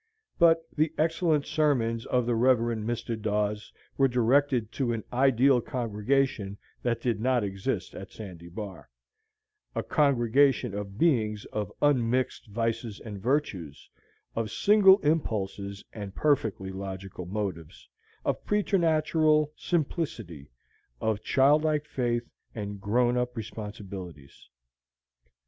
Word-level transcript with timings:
But 0.39 0.63
the 0.75 0.91
excellent 0.97 1.45
sermons 1.45 2.07
of 2.07 2.25
the 2.25 2.33
Rev. 2.33 2.57
Mr. 2.57 3.15
Daws 3.21 3.71
were 3.97 4.07
directed 4.07 4.71
to 4.71 4.93
an 4.93 5.03
ideal 5.13 5.61
congregation 5.61 6.57
that 6.81 7.01
did 7.01 7.21
not 7.21 7.43
exist 7.43 7.93
at 7.93 8.09
Sandy 8.11 8.49
Bar, 8.49 8.89
a 9.75 9.83
congregation 9.83 10.73
of 10.73 10.97
beings 10.97 11.45
of 11.53 11.71
unmixed 11.83 12.47
vices 12.47 12.99
and 12.99 13.21
virtues, 13.21 13.91
of 14.35 14.49
single 14.49 14.97
impulses, 15.01 15.83
and 15.93 16.15
perfectly 16.15 16.71
logical 16.71 17.27
motives, 17.27 17.87
of 18.25 18.43
preternatural 18.43 19.53
simplicity, 19.55 20.49
of 20.99 21.21
childlike 21.21 21.85
faith, 21.85 22.27
and 22.55 22.81
grown 22.81 23.17
up 23.17 23.37
responsibilities. 23.37 24.49